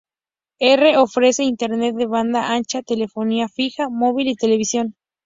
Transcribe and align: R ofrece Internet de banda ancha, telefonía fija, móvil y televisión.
R 0.59 0.95
ofrece 0.97 1.43
Internet 1.43 1.93
de 1.95 2.07
banda 2.07 2.51
ancha, 2.55 2.81
telefonía 2.81 3.47
fija, 3.49 3.87
móvil 3.87 4.29
y 4.29 4.35
televisión. 4.35 4.95